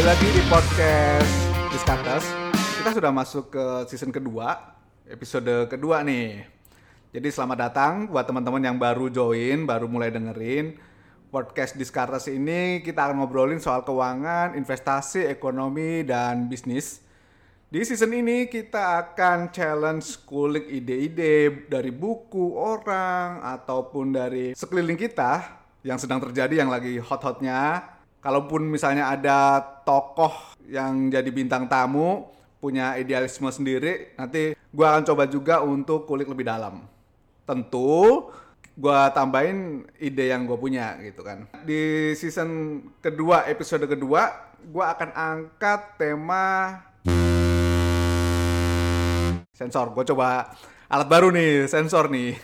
Kembali 0.00 0.16
lagi 0.16 0.32
di 0.32 0.42
podcast 0.48 1.32
Discutters. 1.76 2.26
Kita 2.56 2.88
sudah 2.88 3.12
masuk 3.12 3.52
ke 3.52 3.64
season 3.84 4.08
kedua, 4.08 4.56
episode 5.04 5.68
kedua 5.68 6.00
nih. 6.00 6.40
Jadi 7.12 7.28
selamat 7.28 7.58
datang 7.68 7.92
buat 8.08 8.24
teman-teman 8.24 8.64
yang 8.64 8.80
baru 8.80 9.12
join, 9.12 9.68
baru 9.68 9.92
mulai 9.92 10.08
dengerin. 10.08 10.80
Podcast 11.28 11.76
Discutters 11.76 12.32
ini 12.32 12.80
kita 12.80 13.12
akan 13.12 13.20
ngobrolin 13.20 13.60
soal 13.60 13.84
keuangan, 13.84 14.56
investasi, 14.56 15.28
ekonomi, 15.28 16.00
dan 16.00 16.48
bisnis. 16.48 17.04
Di 17.68 17.84
season 17.84 18.16
ini 18.16 18.48
kita 18.48 19.04
akan 19.04 19.52
challenge 19.52 20.24
kulik 20.24 20.64
ide-ide 20.64 21.68
dari 21.68 21.92
buku, 21.92 22.56
orang, 22.56 23.44
ataupun 23.44 24.16
dari 24.16 24.56
sekeliling 24.56 24.96
kita 24.96 25.60
yang 25.84 26.00
sedang 26.00 26.24
terjadi 26.24 26.64
yang 26.64 26.72
lagi 26.72 26.96
hot-hotnya. 26.96 27.99
Kalaupun 28.20 28.68
misalnya 28.68 29.08
ada 29.08 29.64
tokoh 29.80 30.52
yang 30.68 31.08
jadi 31.08 31.32
bintang 31.32 31.64
tamu, 31.72 32.28
punya 32.60 33.00
idealisme 33.00 33.48
sendiri, 33.48 34.12
nanti 34.20 34.52
gue 34.52 34.86
akan 34.86 35.08
coba 35.08 35.24
juga 35.24 35.64
untuk 35.64 36.04
kulik 36.04 36.28
lebih 36.28 36.44
dalam. 36.44 36.84
Tentu 37.48 38.28
gue 38.76 39.00
tambahin 39.16 39.88
ide 39.96 40.36
yang 40.36 40.44
gue 40.44 40.60
punya 40.60 41.00
gitu 41.00 41.24
kan. 41.24 41.48
Di 41.64 42.12
season 42.12 42.84
kedua, 43.00 43.48
episode 43.48 43.88
kedua, 43.88 44.52
gue 44.60 44.84
akan 44.84 45.10
angkat 45.16 45.96
tema 45.96 46.76
sensor. 49.56 49.96
Gue 49.96 50.04
coba 50.12 50.52
alat 50.92 51.08
baru 51.08 51.32
nih, 51.32 51.72
sensor 51.72 52.12
nih. 52.12 52.36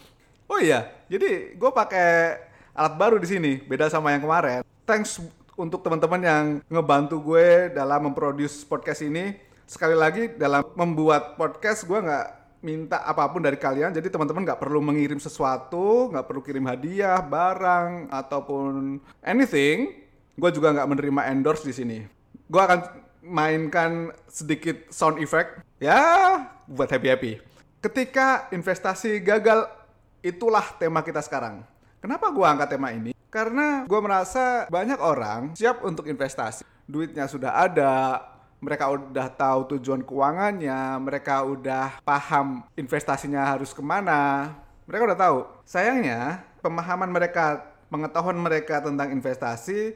oh 0.52 0.56
iya, 0.56 0.88
jadi 1.12 1.52
gue 1.52 1.70
pakai 1.76 2.40
alat 2.72 2.96
baru 2.96 3.20
di 3.20 3.28
sini, 3.28 3.60
beda 3.60 3.92
sama 3.92 4.16
yang 4.16 4.24
kemarin. 4.24 4.64
Thanks 4.88 5.20
untuk 5.52 5.84
teman-teman 5.84 6.16
yang 6.24 6.44
ngebantu 6.64 7.20
gue 7.20 7.68
dalam 7.76 8.08
memproduce 8.08 8.64
podcast 8.64 9.04
ini. 9.04 9.36
Sekali 9.68 9.92
lagi 9.92 10.32
dalam 10.32 10.64
membuat 10.72 11.36
podcast 11.36 11.84
gue 11.84 12.00
nggak 12.00 12.26
minta 12.64 13.04
apa 13.04 13.28
pun 13.28 13.44
dari 13.44 13.60
kalian. 13.60 13.92
Jadi 13.92 14.08
teman-teman 14.08 14.48
nggak 14.48 14.56
perlu 14.56 14.80
mengirim 14.80 15.20
sesuatu, 15.20 16.08
nggak 16.08 16.24
perlu 16.24 16.40
kirim 16.40 16.64
hadiah, 16.64 17.20
barang 17.20 18.08
ataupun 18.08 18.96
anything. 19.20 19.92
Gue 20.40 20.56
juga 20.56 20.72
nggak 20.72 20.88
menerima 20.88 21.36
endorse 21.36 21.68
di 21.68 21.76
sini. 21.76 21.98
Gue 22.48 22.62
akan 22.64 22.88
mainkan 23.28 24.16
sedikit 24.24 24.88
sound 24.88 25.20
effect 25.20 25.60
ya 25.84 26.00
buat 26.64 26.88
happy 26.88 27.08
happy. 27.12 27.32
Ketika 27.84 28.48
investasi 28.56 29.20
gagal, 29.20 29.68
itulah 30.24 30.64
tema 30.80 31.04
kita 31.04 31.20
sekarang. 31.20 31.60
Kenapa 32.00 32.32
gue 32.32 32.46
angkat 32.48 32.72
tema 32.72 32.88
ini? 32.88 33.17
Karena 33.28 33.84
gue 33.84 34.00
merasa 34.00 34.64
banyak 34.72 34.96
orang 35.00 35.52
siap 35.52 35.84
untuk 35.84 36.08
investasi. 36.08 36.64
Duitnya 36.88 37.28
sudah 37.28 37.52
ada, 37.52 38.24
mereka 38.58 38.88
udah 38.88 39.28
tahu 39.28 39.76
tujuan 39.76 40.00
keuangannya, 40.02 40.96
mereka 40.98 41.44
udah 41.44 42.00
paham 42.00 42.64
investasinya 42.74 43.44
harus 43.44 43.76
ke 43.76 43.84
mana, 43.84 44.56
mereka 44.88 45.02
udah 45.12 45.18
tahu. 45.20 45.38
Sayangnya, 45.68 46.42
pemahaman 46.64 47.12
mereka, 47.12 47.68
pengetahuan 47.92 48.40
mereka 48.40 48.80
tentang 48.80 49.12
investasi 49.12 49.94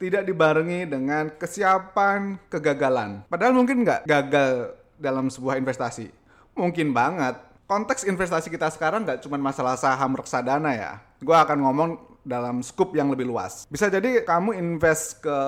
tidak 0.00 0.24
dibarengi 0.24 0.88
dengan 0.88 1.28
kesiapan 1.36 2.40
kegagalan. 2.48 3.20
Padahal 3.28 3.52
mungkin 3.52 3.84
nggak 3.84 4.08
gagal 4.08 4.72
dalam 4.96 5.28
sebuah 5.28 5.60
investasi. 5.60 6.08
Mungkin 6.56 6.96
banget. 6.96 7.36
Konteks 7.68 8.08
investasi 8.08 8.50
kita 8.50 8.72
sekarang 8.72 9.04
nggak 9.06 9.22
cuma 9.22 9.38
masalah 9.38 9.76
saham 9.76 10.16
reksadana 10.16 10.72
ya. 10.74 10.92
Gue 11.20 11.36
akan 11.36 11.58
ngomong 11.62 12.09
dalam 12.24 12.64
scoop 12.64 12.96
yang 12.96 13.12
lebih 13.12 13.28
luas. 13.28 13.64
Bisa 13.68 13.88
jadi 13.88 14.24
kamu 14.24 14.56
invest 14.56 15.20
ke 15.24 15.40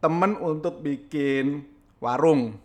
temen 0.00 0.36
untuk 0.40 0.80
bikin 0.80 1.64
warung 2.00 2.56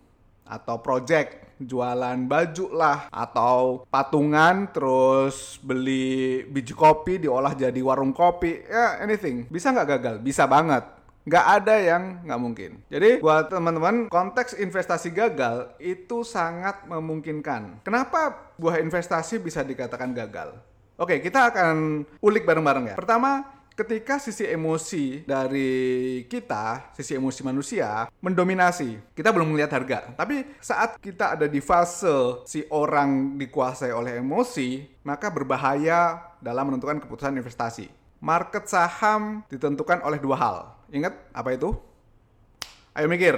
atau 0.46 0.80
project 0.80 1.58
jualan 1.60 2.20
baju 2.28 2.66
lah 2.76 3.08
atau 3.10 3.88
patungan 3.88 4.70
terus 4.70 5.58
beli 5.64 6.44
biji 6.46 6.76
kopi 6.76 7.18
diolah 7.18 7.56
jadi 7.56 7.80
warung 7.82 8.12
kopi 8.12 8.62
ya 8.68 9.02
anything 9.02 9.48
bisa 9.50 9.72
nggak 9.72 9.90
gagal 9.98 10.16
bisa 10.22 10.46
banget 10.46 10.84
nggak 11.26 11.46
ada 11.62 11.76
yang 11.82 12.04
nggak 12.22 12.42
mungkin. 12.42 12.72
Jadi 12.86 13.18
buat 13.18 13.50
teman-teman 13.50 14.14
konteks 14.14 14.62
investasi 14.62 15.10
gagal 15.10 15.74
itu 15.82 16.22
sangat 16.22 16.86
memungkinkan. 16.86 17.82
Kenapa 17.82 18.54
buah 18.62 18.78
investasi 18.78 19.42
bisa 19.42 19.66
dikatakan 19.66 20.14
gagal? 20.14 20.54
Oke, 20.96 21.20
kita 21.20 21.52
akan 21.52 22.08
ulik 22.24 22.48
bareng-bareng 22.48 22.92
ya. 22.92 22.96
Pertama, 22.96 23.44
ketika 23.76 24.16
sisi 24.16 24.48
emosi 24.48 25.28
dari 25.28 26.24
kita, 26.32 26.96
sisi 26.96 27.20
emosi 27.20 27.44
manusia 27.44 28.08
mendominasi. 28.24 29.12
Kita 29.12 29.36
belum 29.36 29.52
melihat 29.52 29.76
harga, 29.76 30.16
tapi 30.16 30.48
saat 30.64 30.96
kita 31.04 31.36
ada 31.36 31.52
di 31.52 31.60
fase 31.60 32.40
si 32.48 32.64
orang 32.72 33.36
dikuasai 33.36 33.92
oleh 33.92 34.24
emosi, 34.24 34.88
maka 35.04 35.28
berbahaya 35.28 36.32
dalam 36.40 36.72
menentukan 36.72 37.04
keputusan 37.04 37.36
investasi. 37.36 37.92
Market 38.24 38.72
saham 38.72 39.44
ditentukan 39.52 40.00
oleh 40.00 40.18
dua 40.24 40.40
hal. 40.40 40.58
Ingat 40.96 41.12
apa 41.36 41.52
itu? 41.52 41.76
Ayo 42.96 43.12
mikir. 43.12 43.36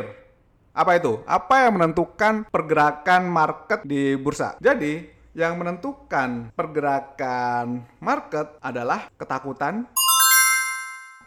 Apa 0.77 1.01
itu? 1.01 1.25
Apa 1.25 1.65
yang 1.65 1.81
menentukan 1.81 2.45
pergerakan 2.53 3.25
market 3.25 3.81
di 3.81 4.13
bursa? 4.13 4.53
Jadi, 4.61 5.16
yang 5.37 5.61
menentukan 5.61 6.49
pergerakan 6.57 7.85
market 8.01 8.57
adalah 8.57 9.05
ketakutan 9.21 9.85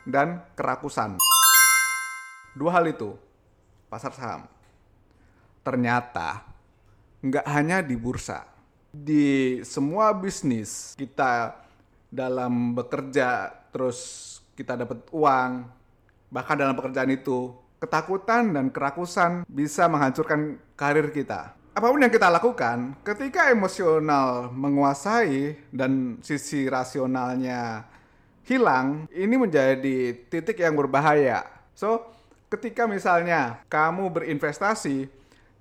dan 0.02 0.42
kerakusan. 0.58 1.22
Dua 2.58 2.74
hal 2.74 2.90
itu, 2.90 3.14
pasar 3.86 4.10
saham. 4.10 4.50
Ternyata 5.62 6.42
nggak 7.22 7.46
hanya 7.54 7.86
di 7.86 7.94
bursa, 7.94 8.50
di 8.90 9.62
semua 9.62 10.10
bisnis 10.10 10.98
kita 10.98 11.54
dalam 12.10 12.74
bekerja 12.74 13.54
terus 13.70 14.42
kita 14.58 14.74
dapat 14.74 15.06
uang, 15.14 15.70
bahkan 16.34 16.58
dalam 16.58 16.74
pekerjaan 16.74 17.14
itu 17.14 17.54
ketakutan 17.78 18.58
dan 18.58 18.74
kerakusan 18.74 19.46
bisa 19.46 19.86
menghancurkan 19.86 20.58
karir 20.74 21.14
kita. 21.14 21.59
Apa 21.70 21.86
pun 21.86 22.02
yang 22.02 22.10
kita 22.10 22.26
lakukan, 22.26 22.98
ketika 23.06 23.46
emosional 23.54 24.50
menguasai 24.50 25.54
dan 25.70 26.18
sisi 26.18 26.66
rasionalnya 26.66 27.86
hilang, 28.42 29.06
ini 29.14 29.38
menjadi 29.38 30.18
titik 30.26 30.58
yang 30.58 30.74
berbahaya. 30.74 31.46
So, 31.78 32.10
ketika 32.50 32.90
misalnya 32.90 33.62
kamu 33.70 34.10
berinvestasi 34.10 35.06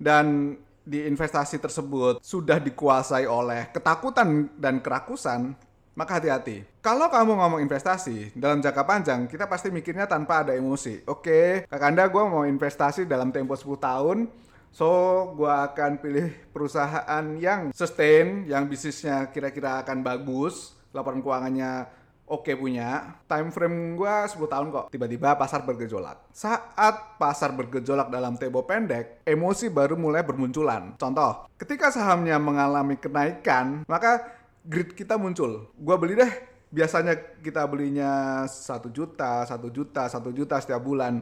dan 0.02 0.58
di 0.82 1.06
investasi 1.06 1.62
tersebut 1.62 2.18
sudah 2.18 2.58
dikuasai 2.58 3.30
oleh 3.30 3.70
ketakutan 3.70 4.50
dan 4.58 4.82
kerakusan, 4.82 5.54
maka 5.94 6.18
hati-hati. 6.18 6.66
Kalau 6.82 7.06
kamu 7.06 7.38
ngomong 7.38 7.60
investasi 7.62 8.34
dalam 8.34 8.58
jangka 8.58 8.82
panjang, 8.82 9.20
kita 9.30 9.46
pasti 9.46 9.70
mikirnya 9.70 10.10
tanpa 10.10 10.42
ada 10.42 10.58
emosi. 10.58 11.06
Oke, 11.06 11.70
Kakanda 11.70 12.10
gue 12.10 12.24
mau 12.26 12.42
investasi 12.42 13.06
dalam 13.06 13.30
tempo 13.30 13.54
10 13.54 13.78
tahun, 13.78 14.26
so 14.70 14.88
gue 15.36 15.50
akan 15.50 16.00
pilih 16.00 16.30
perusahaan 16.54 17.24
yang 17.36 17.74
sustain, 17.74 18.46
yang 18.46 18.66
bisnisnya 18.70 19.28
kira-kira 19.30 19.82
akan 19.82 20.02
bagus, 20.02 20.74
laporan 20.94 21.22
keuangannya 21.22 22.00
oke 22.30 22.54
punya, 22.54 23.18
time 23.26 23.50
frame 23.50 23.98
gue 23.98 24.14
10 24.30 24.38
tahun 24.46 24.66
kok. 24.70 24.86
Tiba-tiba 24.94 25.34
pasar 25.34 25.66
bergejolak. 25.66 26.30
Saat 26.30 27.18
pasar 27.18 27.50
bergejolak 27.58 28.06
dalam 28.06 28.38
tempo 28.38 28.62
pendek, 28.62 29.26
emosi 29.26 29.66
baru 29.66 29.98
mulai 29.98 30.22
bermunculan. 30.22 30.94
Contoh, 30.94 31.50
ketika 31.58 31.90
sahamnya 31.90 32.38
mengalami 32.38 32.94
kenaikan, 32.94 33.82
maka 33.90 34.30
grid 34.62 34.94
kita 34.94 35.18
muncul. 35.18 35.74
Gua 35.74 35.98
beli 35.98 36.14
deh. 36.14 36.32
Biasanya 36.70 37.18
kita 37.42 37.66
belinya 37.66 38.46
satu 38.46 38.94
juta, 38.94 39.42
satu 39.42 39.74
juta, 39.74 40.06
satu 40.06 40.30
juta 40.30 40.62
setiap 40.62 40.78
bulan. 40.78 41.18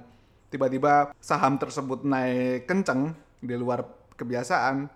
Tiba-tiba 0.52 1.16
saham 1.16 1.56
tersebut 1.56 2.04
naik 2.04 2.68
kenceng 2.68 3.16
di 3.38 3.54
luar 3.54 3.86
kebiasaan. 4.18 4.90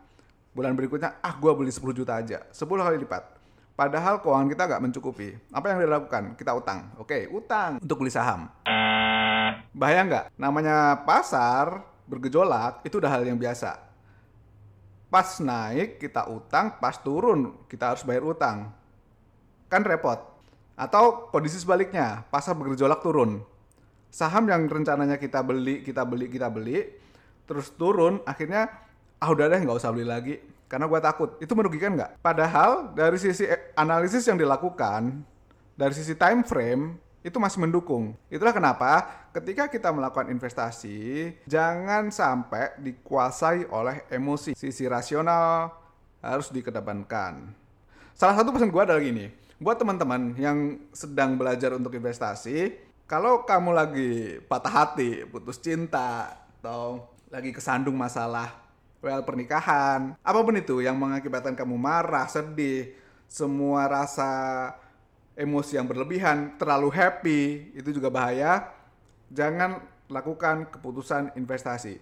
Bulan 0.52 0.76
berikutnya, 0.76 1.16
ah 1.24 1.34
gua 1.40 1.56
beli 1.56 1.72
10 1.72 1.96
juta 1.96 2.20
aja. 2.20 2.44
10 2.52 2.60
kali 2.60 3.00
lipat. 3.00 3.24
Padahal 3.72 4.20
keuangan 4.20 4.52
kita 4.52 4.62
nggak 4.68 4.82
mencukupi. 4.84 5.32
Apa 5.48 5.72
yang 5.72 5.80
dilakukan? 5.80 6.36
Kita 6.36 6.52
utang. 6.52 6.92
Oke, 7.00 7.24
utang 7.32 7.80
untuk 7.80 8.04
beli 8.04 8.12
saham. 8.12 8.52
Bahaya 9.72 10.04
nggak? 10.04 10.24
Namanya 10.36 11.00
pasar 11.08 11.80
bergejolak 12.04 12.84
itu 12.84 13.00
udah 13.00 13.08
hal 13.08 13.24
yang 13.24 13.40
biasa. 13.40 13.80
Pas 15.08 15.40
naik 15.40 15.96
kita 16.00 16.28
utang, 16.28 16.76
pas 16.76 17.00
turun 17.00 17.56
kita 17.64 17.96
harus 17.96 18.04
bayar 18.04 18.28
utang. 18.28 18.68
Kan 19.72 19.88
repot. 19.88 20.20
Atau 20.76 21.32
kondisi 21.32 21.56
sebaliknya, 21.56 22.28
pasar 22.28 22.52
bergejolak 22.52 23.00
turun. 23.00 23.40
Saham 24.12 24.44
yang 24.52 24.68
rencananya 24.68 25.16
kita 25.16 25.40
beli, 25.40 25.80
kita 25.80 26.04
beli, 26.04 26.28
kita 26.28 26.52
beli, 26.52 26.92
terus 27.52 27.68
turun, 27.76 28.24
akhirnya 28.24 28.72
ah 29.20 29.28
udah 29.28 29.52
deh 29.52 29.60
nggak 29.60 29.76
usah 29.76 29.92
beli 29.92 30.08
lagi 30.08 30.40
karena 30.72 30.88
gue 30.88 31.00
takut. 31.04 31.36
Itu 31.36 31.52
merugikan 31.52 31.92
nggak? 31.92 32.24
Padahal 32.24 32.96
dari 32.96 33.20
sisi 33.20 33.44
analisis 33.76 34.24
yang 34.24 34.40
dilakukan, 34.40 35.20
dari 35.76 35.92
sisi 35.92 36.16
time 36.16 36.40
frame, 36.40 36.96
itu 37.20 37.36
masih 37.36 37.60
mendukung. 37.60 38.16
Itulah 38.32 38.56
kenapa 38.56 39.04
ketika 39.36 39.68
kita 39.68 39.92
melakukan 39.92 40.32
investasi, 40.32 41.28
jangan 41.44 42.08
sampai 42.08 42.80
dikuasai 42.80 43.68
oleh 43.68 44.08
emosi. 44.08 44.56
Sisi 44.56 44.88
rasional 44.88 45.68
harus 46.24 46.48
dikedepankan. 46.48 47.52
Salah 48.16 48.40
satu 48.40 48.56
pesan 48.56 48.72
gue 48.72 48.82
adalah 48.82 49.02
gini, 49.04 49.28
buat 49.60 49.76
teman-teman 49.76 50.34
yang 50.40 50.80
sedang 50.90 51.36
belajar 51.36 51.76
untuk 51.76 51.92
investasi, 51.92 52.74
kalau 53.04 53.44
kamu 53.44 53.70
lagi 53.76 54.10
patah 54.48 54.72
hati, 54.72 55.28
putus 55.28 55.60
cinta, 55.60 56.32
atau 56.62 57.12
lagi 57.32 57.48
kesandung 57.48 57.96
masalah 57.96 58.62
well 59.02 59.24
pernikahan, 59.26 60.14
apa 60.22 60.38
pun 60.40 60.54
itu 60.54 60.78
yang 60.78 60.94
mengakibatkan 60.94 61.58
kamu 61.58 61.74
marah, 61.74 62.30
sedih, 62.30 62.94
semua 63.26 63.90
rasa 63.90 64.30
emosi 65.34 65.74
yang 65.74 65.90
berlebihan, 65.90 66.54
terlalu 66.54 66.88
happy, 66.94 67.40
itu 67.74 67.90
juga 67.90 68.08
bahaya. 68.08 68.70
Jangan 69.34 69.82
lakukan 70.06 70.70
keputusan 70.70 71.34
investasi. 71.34 71.98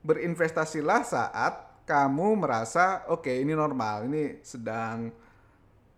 Berinvestasilah 0.00 1.02
saat 1.04 1.84
kamu 1.84 2.40
merasa 2.40 3.04
oke 3.12 3.28
okay, 3.28 3.44
ini 3.44 3.52
normal, 3.52 4.08
ini 4.08 4.40
sedang 4.40 5.12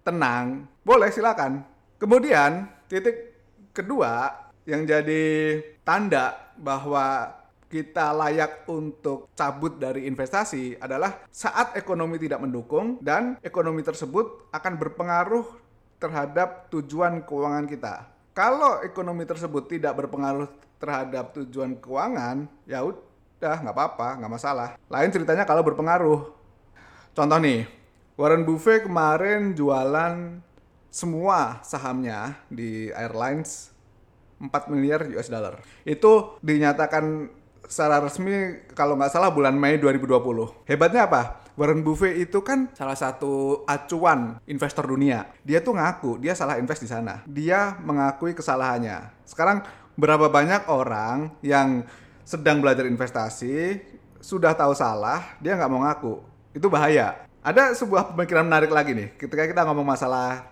tenang. 0.03 0.67
Boleh 0.83 1.15
silakan. 1.15 1.63
Kemudian 2.03 2.67
titik 2.91 3.39
kedua 3.71 4.43
yang 4.67 4.83
jadi 4.83 5.61
tanda 5.87 6.51
bahwa 6.59 7.42
kita 7.73 8.13
layak 8.13 8.69
untuk 8.69 9.33
cabut 9.33 9.81
dari 9.81 10.05
investasi 10.05 10.77
adalah 10.77 11.25
saat 11.33 11.73
ekonomi 11.73 12.21
tidak 12.21 12.45
mendukung 12.45 13.01
dan 13.01 13.41
ekonomi 13.41 13.81
tersebut 13.81 14.53
akan 14.53 14.77
berpengaruh 14.77 15.49
terhadap 15.97 16.69
tujuan 16.69 17.25
keuangan 17.25 17.65
kita. 17.65 18.13
Kalau 18.37 18.85
ekonomi 18.85 19.25
tersebut 19.25 19.73
tidak 19.73 19.97
berpengaruh 20.05 20.53
terhadap 20.77 21.33
tujuan 21.33 21.81
keuangan, 21.81 22.45
ya 22.69 22.85
udah 22.85 23.57
nggak 23.65 23.73
apa-apa, 23.73 24.21
nggak 24.21 24.33
masalah. 24.37 24.69
Lain 24.93 25.09
ceritanya 25.09 25.49
kalau 25.49 25.65
berpengaruh. 25.65 26.29
Contoh 27.17 27.39
nih, 27.41 27.65
Warren 28.21 28.45
Buffett 28.45 28.85
kemarin 28.85 29.57
jualan 29.57 30.45
semua 30.93 31.65
sahamnya 31.65 32.37
di 32.53 32.93
airlines 32.93 33.73
4 34.37 34.69
miliar 34.69 35.09
US 35.17 35.33
dollar. 35.33 35.65
Itu 35.89 36.37
dinyatakan 36.45 37.31
secara 37.69 38.03
resmi 38.03 38.67
kalau 38.73 38.99
nggak 38.99 39.13
salah 39.13 39.31
bulan 39.31 39.55
Mei 39.55 39.79
2020. 39.79 40.67
Hebatnya 40.69 41.07
apa? 41.07 41.43
Warren 41.53 41.85
Buffett 41.85 42.17
itu 42.17 42.41
kan 42.41 42.73
salah 42.73 42.97
satu 42.97 43.65
acuan 43.69 44.41
investor 44.49 44.89
dunia. 44.89 45.29
Dia 45.45 45.61
tuh 45.61 45.77
ngaku 45.77 46.17
dia 46.17 46.33
salah 46.33 46.57
invest 46.57 46.81
di 46.81 46.89
sana. 46.89 47.21
Dia 47.29 47.77
mengakui 47.85 48.33
kesalahannya. 48.33 49.13
Sekarang 49.29 49.61
berapa 50.01 50.33
banyak 50.33 50.69
orang 50.73 51.37
yang 51.45 51.85
sedang 52.25 52.65
belajar 52.65 52.89
investasi 52.89 53.85
sudah 54.23 54.55
tahu 54.55 54.73
salah, 54.73 55.37
dia 55.43 55.59
nggak 55.59 55.71
mau 55.71 55.83
ngaku. 55.85 56.15
Itu 56.57 56.73
bahaya. 56.73 57.27
Ada 57.43 57.75
sebuah 57.75 58.15
pemikiran 58.15 58.47
menarik 58.47 58.71
lagi 58.71 58.95
nih 58.95 59.19
ketika 59.19 59.45
kita 59.51 59.67
ngomong 59.67 59.83
masalah 59.83 60.47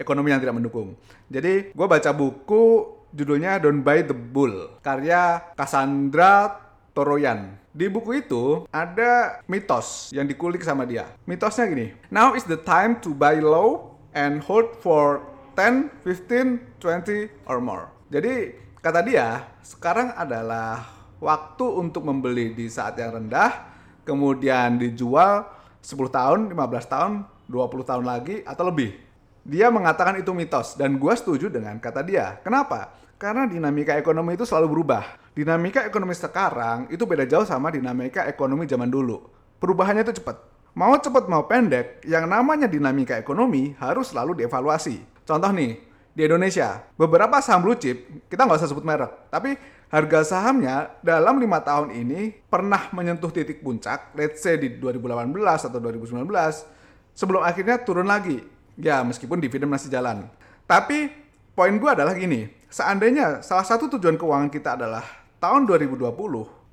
ekonomi 0.00 0.32
yang 0.32 0.40
tidak 0.40 0.56
mendukung. 0.56 0.96
Jadi 1.28 1.70
gue 1.76 1.86
baca 1.86 2.10
buku 2.16 2.64
judulnya 3.12 3.60
Don't 3.60 3.84
Buy 3.84 4.02
the 4.02 4.16
Bull, 4.16 4.80
karya 4.80 5.52
Cassandra 5.54 6.58
Toroyan. 6.96 7.60
Di 7.72 7.88
buku 7.88 8.20
itu 8.20 8.68
ada 8.68 9.40
mitos 9.48 10.12
yang 10.12 10.28
dikulik 10.28 10.60
sama 10.60 10.84
dia. 10.84 11.08
Mitosnya 11.24 11.64
gini, 11.68 11.96
now 12.12 12.36
is 12.36 12.44
the 12.44 12.60
time 12.60 13.00
to 13.00 13.16
buy 13.16 13.40
low 13.40 13.96
and 14.12 14.44
hold 14.44 14.76
for 14.84 15.24
10, 15.56 15.88
15, 16.04 16.80
20 16.80 17.48
or 17.48 17.60
more. 17.64 17.88
Jadi 18.12 18.56
kata 18.80 19.00
dia, 19.00 19.48
sekarang 19.64 20.12
adalah 20.12 20.84
waktu 21.16 21.64
untuk 21.64 22.04
membeli 22.04 22.52
di 22.52 22.68
saat 22.68 23.00
yang 23.00 23.16
rendah, 23.16 23.72
kemudian 24.04 24.76
dijual 24.76 25.48
10 25.80 26.12
tahun, 26.12 26.40
15 26.52 26.92
tahun, 26.92 27.12
20 27.48 27.88
tahun 27.88 28.04
lagi 28.04 28.44
atau 28.44 28.68
lebih. 28.68 29.11
Dia 29.42 29.74
mengatakan 29.74 30.14
itu 30.22 30.30
mitos 30.30 30.78
dan 30.78 31.02
gue 31.02 31.14
setuju 31.18 31.50
dengan 31.50 31.74
kata 31.82 32.06
dia. 32.06 32.38
Kenapa? 32.46 32.94
Karena 33.18 33.46
dinamika 33.46 33.98
ekonomi 33.98 34.38
itu 34.38 34.46
selalu 34.46 34.70
berubah. 34.70 35.18
Dinamika 35.34 35.82
ekonomi 35.82 36.14
sekarang 36.14 36.86
itu 36.94 37.02
beda 37.02 37.26
jauh 37.26 37.42
sama 37.42 37.74
dinamika 37.74 38.22
ekonomi 38.30 38.70
zaman 38.70 38.86
dulu. 38.86 39.18
Perubahannya 39.58 40.06
itu 40.06 40.22
cepat. 40.22 40.38
Mau 40.72 40.96
cepat 40.96 41.28
mau 41.28 41.44
pendek, 41.44 42.00
yang 42.08 42.24
namanya 42.24 42.64
dinamika 42.64 43.18
ekonomi 43.18 43.76
harus 43.76 44.14
selalu 44.14 44.40
dievaluasi. 44.40 45.04
Contoh 45.28 45.52
nih, 45.52 45.76
di 46.12 46.28
Indonesia, 46.28 46.84
beberapa 46.96 47.40
saham 47.40 47.64
blue 47.64 47.76
chip, 47.76 48.28
kita 48.28 48.44
nggak 48.44 48.60
usah 48.60 48.68
sebut 48.68 48.84
merek, 48.84 49.32
tapi 49.32 49.56
harga 49.92 50.20
sahamnya 50.24 50.96
dalam 51.04 51.40
lima 51.40 51.60
tahun 51.60 51.92
ini 51.92 52.48
pernah 52.48 52.88
menyentuh 52.92 53.28
titik 53.32 53.60
puncak, 53.60 54.16
let's 54.16 54.40
say 54.40 54.56
di 54.56 54.76
2018 54.80 55.68
atau 55.68 55.80
2019, 55.80 56.24
sebelum 57.12 57.40
akhirnya 57.44 57.80
turun 57.80 58.08
lagi. 58.08 58.40
Ya, 58.80 59.04
meskipun 59.04 59.38
dividen 59.40 59.68
masih 59.68 59.92
jalan. 59.92 60.28
Tapi 60.64 61.12
poin 61.52 61.74
gue 61.76 61.90
adalah 61.90 62.16
gini, 62.16 62.48
seandainya 62.72 63.44
salah 63.44 63.66
satu 63.66 63.88
tujuan 63.96 64.16
keuangan 64.16 64.48
kita 64.48 64.80
adalah 64.80 65.04
tahun 65.36 65.68
2020, 65.68 66.08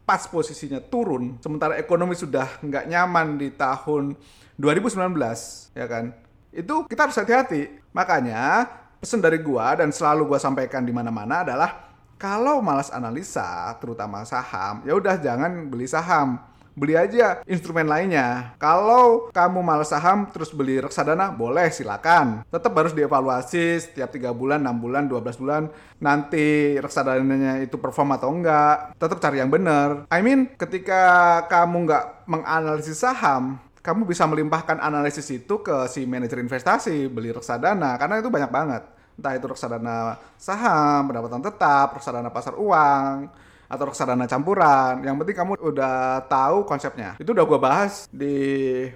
pas 0.08 0.24
posisinya 0.26 0.80
turun, 0.80 1.38
sementara 1.44 1.76
ekonomi 1.76 2.16
sudah 2.16 2.48
nggak 2.64 2.88
nyaman 2.88 3.36
di 3.36 3.52
tahun 3.52 4.16
2019, 4.56 5.76
ya 5.76 5.86
kan? 5.86 6.16
Itu 6.50 6.88
kita 6.88 7.10
harus 7.10 7.20
hati-hati. 7.20 7.68
Makanya 7.92 8.66
pesan 8.98 9.20
dari 9.20 9.38
gua 9.44 9.76
dan 9.78 9.92
selalu 9.94 10.34
gua 10.34 10.40
sampaikan 10.40 10.82
di 10.88 10.96
mana-mana 10.96 11.44
adalah 11.44 11.92
kalau 12.20 12.60
malas 12.60 12.92
analisa, 12.92 13.72
terutama 13.80 14.28
saham, 14.28 14.84
ya 14.84 14.92
udah 14.96 15.16
jangan 15.20 15.72
beli 15.72 15.88
saham 15.88 16.49
beli 16.80 16.96
aja 16.96 17.44
instrumen 17.44 17.84
lainnya. 17.84 18.56
Kalau 18.56 19.28
kamu 19.36 19.60
malas 19.60 19.92
saham 19.92 20.32
terus 20.32 20.56
beli 20.56 20.80
reksadana, 20.80 21.36
boleh 21.36 21.68
silakan. 21.68 22.48
Tetap 22.48 22.72
harus 22.72 22.96
dievaluasi 22.96 23.84
setiap 23.84 24.08
3 24.08 24.32
bulan, 24.32 24.64
6 24.64 24.80
bulan, 24.80 25.04
12 25.12 25.36
bulan. 25.36 25.68
Nanti 26.00 26.80
reksadananya 26.80 27.60
itu 27.60 27.76
perform 27.76 28.16
atau 28.16 28.32
enggak. 28.32 28.96
Tetap 28.96 29.20
cari 29.20 29.44
yang 29.44 29.52
benar. 29.52 30.08
I 30.08 30.24
mean, 30.24 30.48
ketika 30.56 31.44
kamu 31.52 31.84
nggak 31.84 32.06
menganalisis 32.32 33.04
saham, 33.04 33.60
kamu 33.84 34.08
bisa 34.08 34.24
melimpahkan 34.24 34.80
analisis 34.80 35.28
itu 35.32 35.60
ke 35.60 35.88
si 35.92 36.08
manajer 36.08 36.40
investasi, 36.40 37.12
beli 37.12 37.36
reksadana, 37.36 38.00
karena 38.00 38.24
itu 38.24 38.32
banyak 38.32 38.52
banget. 38.52 38.84
Entah 39.20 39.36
itu 39.36 39.52
reksadana 39.52 40.16
saham, 40.40 41.12
pendapatan 41.12 41.44
tetap, 41.44 41.92
reksadana 41.92 42.32
pasar 42.32 42.56
uang, 42.56 43.28
atau 43.70 43.86
reksadana 43.86 44.26
campuran. 44.26 45.06
Yang 45.06 45.16
penting 45.22 45.38
kamu 45.38 45.54
udah 45.62 46.26
tahu 46.26 46.66
konsepnya. 46.66 47.16
Itu 47.22 47.38
udah 47.38 47.46
gue 47.46 47.60
bahas 47.62 48.10
di 48.10 48.36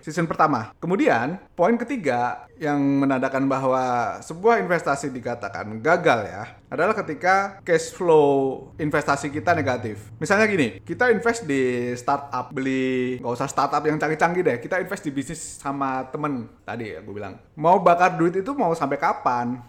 season 0.01 0.25
pertama. 0.25 0.73
Kemudian, 0.81 1.37
poin 1.53 1.77
ketiga 1.77 2.49
yang 2.57 2.81
menandakan 2.81 3.45
bahwa 3.45 4.17
sebuah 4.25 4.57
investasi 4.65 5.13
dikatakan 5.13 5.77
gagal 5.77 6.19
ya, 6.25 6.43
adalah 6.73 6.97
ketika 6.97 7.61
cash 7.61 7.93
flow 7.93 8.69
investasi 8.81 9.29
kita 9.29 9.53
negatif. 9.53 10.09
Misalnya 10.17 10.49
gini, 10.49 10.81
kita 10.81 11.13
invest 11.13 11.45
di 11.45 11.93
startup, 11.93 12.49
beli 12.49 13.21
nggak 13.21 13.33
usah 13.37 13.45
startup 13.45 13.83
yang 13.85 14.01
canggih-canggih 14.01 14.41
deh, 14.41 14.57
kita 14.57 14.81
invest 14.81 15.05
di 15.05 15.11
bisnis 15.13 15.41
sama 15.61 16.09
temen 16.09 16.49
tadi 16.65 16.97
ya 16.97 16.99
gue 17.05 17.13
bilang. 17.13 17.37
Mau 17.53 17.77
bakar 17.77 18.17
duit 18.17 18.33
itu 18.33 18.51
mau 18.57 18.73
sampai 18.73 18.97
kapan? 18.97 19.61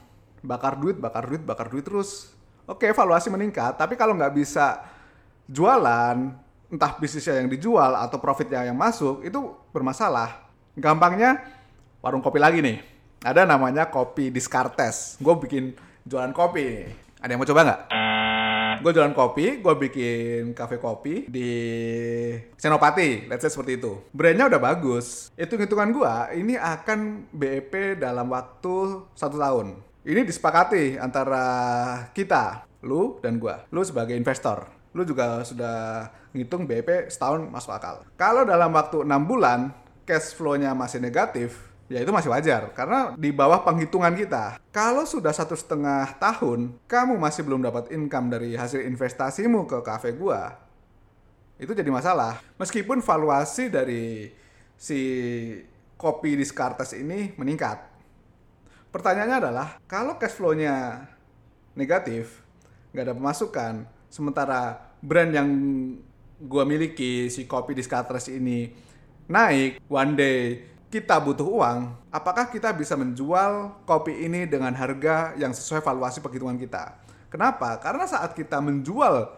Bakar 0.44 0.76
duit, 0.80 0.96
bakar 0.96 1.28
duit, 1.28 1.44
bakar 1.44 1.68
duit 1.68 1.84
terus. 1.84 2.32
Oke, 2.64 2.88
evaluasi 2.88 3.28
meningkat, 3.28 3.76
tapi 3.76 3.92
kalau 3.92 4.16
nggak 4.16 4.32
bisa 4.32 4.80
jualan, 5.48 6.16
entah 6.72 6.92
bisnisnya 6.98 7.44
yang 7.44 7.48
dijual 7.48 7.94
atau 7.94 8.18
profitnya 8.18 8.64
yang 8.64 8.76
masuk, 8.76 9.22
itu 9.22 9.38
bermasalah. 9.70 10.48
Gampangnya, 10.74 11.38
warung 12.02 12.24
kopi 12.24 12.42
lagi 12.42 12.58
nih. 12.64 12.82
Ada 13.24 13.48
namanya 13.48 13.88
kopi 13.88 14.28
Discartes. 14.28 15.16
Gue 15.16 15.32
bikin 15.40 15.72
jualan 16.04 16.36
kopi 16.36 16.84
Ada 17.24 17.32
yang 17.32 17.40
mau 17.40 17.48
coba 17.48 17.64
nggak? 17.64 17.80
Gue 18.84 18.92
jualan 18.92 19.16
kopi, 19.16 19.64
gue 19.64 19.74
bikin 19.88 20.52
cafe 20.52 20.76
kopi 20.76 21.24
di 21.24 21.48
Senopati, 22.60 23.24
let's 23.32 23.40
say 23.40 23.48
seperti 23.48 23.80
itu. 23.80 23.96
Brandnya 24.12 24.50
udah 24.52 24.60
bagus. 24.60 25.32
Hitung-hitungan 25.40 25.88
gue, 25.88 26.14
ini 26.36 26.60
akan 26.60 27.32
BEP 27.32 27.96
dalam 27.96 28.28
waktu 28.28 29.08
satu 29.16 29.40
tahun. 29.40 29.80
Ini 30.04 30.20
disepakati 30.28 31.00
antara 31.00 31.46
kita, 32.12 32.68
lu 32.84 33.16
dan 33.24 33.40
gue. 33.40 33.56
Lu 33.72 33.80
sebagai 33.80 34.12
investor 34.12 34.83
lu 34.94 35.02
juga 35.02 35.42
sudah 35.42 36.08
ngitung 36.30 36.64
BEP 36.64 37.10
setahun 37.10 37.44
masuk 37.50 37.74
akal. 37.74 38.06
Kalau 38.14 38.46
dalam 38.46 38.70
waktu 38.70 39.02
enam 39.02 39.26
bulan 39.26 39.74
cash 40.06 40.32
flow-nya 40.38 40.70
masih 40.72 41.02
negatif, 41.02 41.58
ya 41.90 41.98
itu 42.00 42.14
masih 42.14 42.30
wajar 42.30 42.70
karena 42.72 43.12
di 43.18 43.34
bawah 43.34 43.60
penghitungan 43.66 44.14
kita. 44.14 44.56
Kalau 44.70 45.02
sudah 45.04 45.34
satu 45.34 45.58
setengah 45.58 46.14
tahun 46.16 46.78
kamu 46.86 47.18
masih 47.18 47.42
belum 47.42 47.66
dapat 47.66 47.90
income 47.90 48.30
dari 48.30 48.54
hasil 48.54 48.86
investasimu 48.86 49.66
ke 49.66 49.82
kafe 49.82 50.14
gua, 50.14 50.54
itu 51.58 51.74
jadi 51.74 51.90
masalah. 51.90 52.38
Meskipun 52.56 53.02
valuasi 53.02 53.66
dari 53.70 54.30
si 54.78 55.00
kopi 55.98 56.38
di 56.38 56.44
Skartes 56.46 56.94
ini 56.94 57.34
meningkat. 57.38 57.94
Pertanyaannya 58.94 59.36
adalah, 59.42 59.68
kalau 59.90 60.14
cash 60.22 60.38
flow-nya 60.38 61.02
negatif, 61.74 62.46
nggak 62.94 63.10
ada 63.10 63.14
pemasukan. 63.18 63.74
Sementara 64.14 64.94
brand 65.02 65.26
yang 65.34 65.50
gua 66.38 66.62
miliki 66.62 67.26
si 67.26 67.50
kopi 67.50 67.74
Discartes 67.74 68.30
ini 68.30 68.70
naik 69.26 69.82
one 69.90 70.14
day 70.14 70.38
kita 70.86 71.18
butuh 71.18 71.42
uang, 71.42 71.90
apakah 72.14 72.46
kita 72.46 72.70
bisa 72.70 72.94
menjual 72.94 73.74
kopi 73.82 74.14
ini 74.14 74.46
dengan 74.46 74.70
harga 74.78 75.34
yang 75.34 75.50
sesuai 75.50 75.82
valuasi 75.82 76.22
perhitungan 76.22 76.54
kita? 76.54 76.94
Kenapa? 77.26 77.74
Karena 77.82 78.06
saat 78.06 78.38
kita 78.38 78.62
menjual 78.62 79.34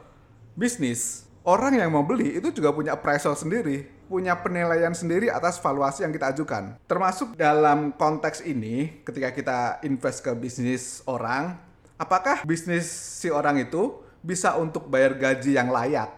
bisnis, 0.52 1.24
orang 1.40 1.80
yang 1.80 1.88
mau 1.88 2.04
beli 2.04 2.36
itu 2.36 2.52
juga 2.52 2.76
punya 2.76 2.92
appraisal 2.92 3.32
sendiri, 3.32 3.88
punya 4.04 4.36
penilaian 4.36 4.92
sendiri 4.92 5.32
atas 5.32 5.56
valuasi 5.56 6.04
yang 6.04 6.12
kita 6.12 6.36
ajukan. 6.36 6.76
Termasuk 6.84 7.32
dalam 7.40 7.96
konteks 7.96 8.44
ini, 8.44 9.00
ketika 9.08 9.32
kita 9.32 9.58
invest 9.88 10.20
ke 10.20 10.36
bisnis 10.36 11.00
orang, 11.08 11.56
apakah 11.96 12.44
bisnis 12.44 12.84
si 12.92 13.32
orang 13.32 13.64
itu 13.64 14.04
bisa 14.26 14.58
untuk 14.58 14.90
bayar 14.90 15.14
gaji 15.14 15.54
yang 15.54 15.70
layak 15.70 16.10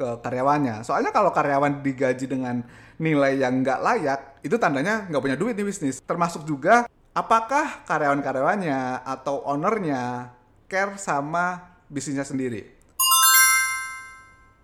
ke 0.00 0.08
karyawannya? 0.24 0.80
Soalnya 0.80 1.12
kalau 1.12 1.28
karyawan 1.28 1.84
digaji 1.84 2.24
dengan 2.24 2.64
nilai 2.96 3.36
yang 3.36 3.60
nggak 3.60 3.80
layak, 3.84 4.20
itu 4.40 4.56
tandanya 4.56 5.04
nggak 5.12 5.20
punya 5.20 5.36
duit 5.36 5.52
di 5.52 5.64
bisnis. 5.68 6.00
Termasuk 6.00 6.48
juga 6.48 6.88
apakah 7.12 7.84
karyawan-karyawannya 7.84 9.04
atau 9.04 9.44
ownernya 9.44 10.32
care 10.64 10.96
sama 10.96 11.76
bisnisnya 11.92 12.24
sendiri. 12.24 12.80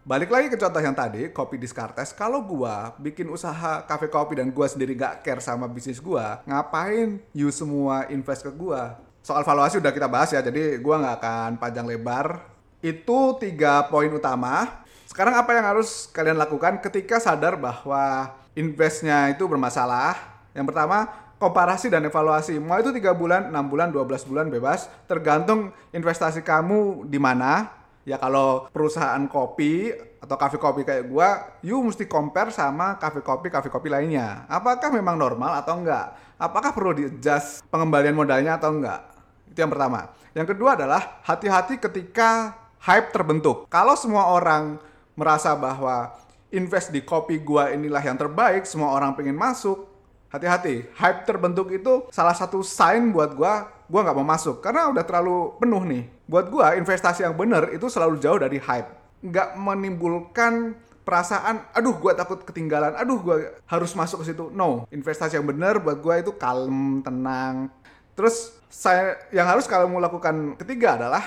Balik 0.07 0.31
lagi 0.31 0.47
ke 0.47 0.55
contoh 0.55 0.79
yang 0.79 0.95
tadi, 0.95 1.35
kopi 1.35 1.59
Descartes. 1.59 2.15
Kalau 2.15 2.39
gua 2.47 2.95
bikin 2.95 3.27
usaha 3.27 3.83
kafe 3.91 4.07
kopi 4.07 4.39
dan 4.39 4.55
gua 4.55 4.71
sendiri 4.71 4.95
nggak 4.95 5.27
care 5.27 5.43
sama 5.43 5.67
bisnis 5.67 5.99
gua, 5.99 6.47
ngapain 6.47 7.19
you 7.35 7.51
semua 7.51 8.07
invest 8.09 8.47
ke 8.47 8.53
gua? 8.55 9.03
Soal 9.27 9.43
valuasi 9.43 9.83
udah 9.83 9.91
kita 9.91 10.07
bahas 10.07 10.31
ya, 10.31 10.39
jadi 10.39 10.79
gua 10.79 11.03
nggak 11.03 11.17
akan 11.19 11.51
panjang 11.59 11.91
lebar. 11.91 12.56
Itu 12.87 13.35
tiga 13.43 13.91
poin 13.91 14.07
utama. 14.15 14.87
Sekarang 15.11 15.35
apa 15.35 15.51
yang 15.59 15.75
harus 15.75 16.07
kalian 16.15 16.39
lakukan 16.39 16.79
ketika 16.79 17.19
sadar 17.19 17.59
bahwa 17.59 18.31
investnya 18.55 19.27
itu 19.35 19.43
bermasalah? 19.51 20.15
Yang 20.55 20.71
pertama, 20.71 21.11
komparasi 21.43 21.91
dan 21.91 22.07
evaluasi. 22.07 22.63
Mau 22.63 22.79
itu 22.79 22.95
3 22.95 23.11
bulan, 23.11 23.51
6 23.51 23.59
bulan, 23.67 23.91
12 23.91 24.23
bulan 24.31 24.47
bebas, 24.47 24.87
tergantung 25.11 25.75
investasi 25.91 26.47
kamu 26.47 27.11
di 27.11 27.19
mana, 27.19 27.75
ya 28.07 28.23
kalau 28.23 28.71
perusahaan 28.71 29.27
kopi 29.27 29.91
atau 30.23 30.39
kafe 30.39 30.55
kopi 30.63 30.87
kayak 30.87 31.11
gua, 31.11 31.59
you 31.67 31.83
mesti 31.83 32.07
compare 32.07 32.55
sama 32.55 33.03
kafe 33.03 33.19
kopi 33.19 33.51
kafe 33.51 33.67
kopi 33.67 33.91
lainnya. 33.91 34.47
Apakah 34.47 34.95
memang 34.95 35.19
normal 35.19 35.59
atau 35.59 35.83
enggak? 35.83 36.15
Apakah 36.39 36.71
perlu 36.71 36.95
di-adjust 36.95 37.67
pengembalian 37.67 38.15
modalnya 38.15 38.63
atau 38.63 38.71
enggak? 38.71 39.03
Itu 39.51 39.59
yang 39.59 39.75
pertama. 39.75 40.15
Yang 40.39 40.55
kedua 40.55 40.79
adalah 40.79 41.19
hati-hati 41.27 41.83
ketika 41.83 42.55
hype 42.83 43.13
terbentuk. 43.15 43.71
Kalau 43.71 43.95
semua 43.95 44.33
orang 44.33 44.81
merasa 45.17 45.53
bahwa 45.57 46.13
invest 46.53 46.93
di 46.93 47.01
kopi 47.03 47.41
gua 47.41 47.73
inilah 47.73 48.01
yang 48.01 48.19
terbaik, 48.19 48.65
semua 48.69 48.93
orang 48.93 49.17
pengen 49.17 49.37
masuk, 49.37 49.89
hati-hati. 50.29 50.89
Hype 50.97 51.25
terbentuk 51.25 51.73
itu 51.73 52.07
salah 52.13 52.35
satu 52.35 52.61
sign 52.61 53.15
buat 53.15 53.33
gua 53.33 53.77
gue 53.87 54.01
nggak 54.03 54.17
mau 54.19 54.27
masuk 54.27 54.59
karena 54.59 54.91
udah 54.91 55.05
terlalu 55.07 55.55
penuh 55.63 55.83
nih. 55.87 56.05
Buat 56.27 56.51
gue 56.51 56.67
investasi 56.83 57.23
yang 57.23 57.39
bener 57.39 57.71
itu 57.71 57.87
selalu 57.87 58.19
jauh 58.19 58.35
dari 58.35 58.59
hype, 58.59 58.91
nggak 59.23 59.55
menimbulkan 59.55 60.75
perasaan, 61.07 61.63
aduh 61.71 61.95
gue 61.95 62.13
takut 62.19 62.43
ketinggalan, 62.43 62.99
aduh 62.99 63.23
gue 63.23 63.37
harus 63.71 63.95
masuk 63.95 64.27
ke 64.27 64.35
situ. 64.35 64.51
No, 64.51 64.91
investasi 64.91 65.39
yang 65.39 65.47
bener 65.47 65.79
buat 65.79 66.03
gue 66.03 66.15
itu 66.27 66.35
kalem, 66.35 66.99
tenang. 67.07 67.71
Terus 68.19 68.59
saya 68.67 69.15
yang 69.31 69.47
harus 69.47 69.71
kalau 69.71 69.87
mau 69.87 70.03
lakukan 70.03 70.59
ketiga 70.59 70.99
adalah 70.99 71.23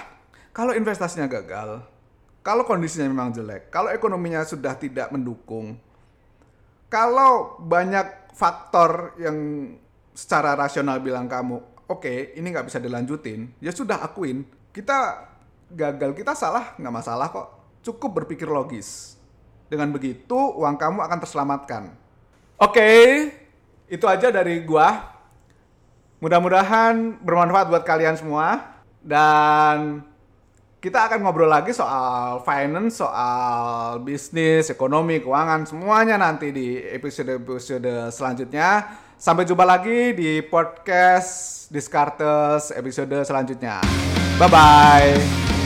kalau 0.56 0.74
investasinya 0.74 1.29
gagal, 1.29 1.84
kalau 2.41 2.63
kondisinya 2.65 3.10
memang 3.10 3.36
jelek, 3.36 3.70
kalau 3.70 3.94
ekonominya 3.94 4.41
sudah 4.44 4.74
tidak 4.75 5.12
mendukung, 5.13 5.77
kalau 6.89 7.60
banyak 7.62 8.34
faktor 8.34 9.13
yang 9.22 9.38
secara 10.15 10.58
rasional 10.58 11.00
bilang 11.00 11.29
kamu 11.29 11.60
oke 11.89 12.06
okay, 12.06 12.38
ini 12.38 12.53
nggak 12.53 12.70
bisa 12.70 12.77
dilanjutin, 12.77 13.50
ya 13.58 13.74
sudah 13.74 14.06
akuin. 14.06 14.46
Kita 14.70 15.25
gagal, 15.74 16.13
kita 16.13 16.38
salah, 16.38 16.77
nggak 16.77 16.94
masalah 16.94 17.27
kok. 17.34 17.48
Cukup 17.82 18.24
berpikir 18.24 18.46
logis. 18.46 19.18
Dengan 19.70 19.89
begitu, 19.94 20.38
uang 20.38 20.77
kamu 20.77 21.01
akan 21.01 21.20
terselamatkan. 21.22 21.84
Oke, 22.58 22.77
okay, 22.77 23.06
itu 23.89 24.06
aja 24.06 24.29
dari 24.29 24.62
gua. 24.65 25.18
Mudah-mudahan 26.22 27.22
bermanfaat 27.22 27.70
buat 27.70 27.86
kalian 27.86 28.18
semua. 28.18 28.77
Dan 29.00 30.03
kita 30.79 31.12
akan 31.12 31.27
ngobrol 31.27 31.51
lagi 31.51 31.75
soal 31.75 32.39
finance, 32.48 33.03
soal 33.03 34.00
bisnis, 34.00 34.71
ekonomi, 34.71 35.19
keuangan, 35.19 35.67
semuanya 35.67 36.15
nanti 36.15 36.55
di 36.55 36.79
episode-episode 36.79 38.07
selanjutnya. 38.15 38.88
Sampai 39.19 39.43
jumpa 39.43 39.67
lagi 39.67 40.15
di 40.15 40.39
podcast 40.39 41.67
Discartes 41.67 42.71
episode 42.71 43.27
selanjutnya. 43.27 43.83
Bye 44.39 44.48
bye. 44.48 45.58